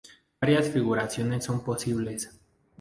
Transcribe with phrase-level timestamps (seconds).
[0.41, 2.31] Varias configuraciones son posibles.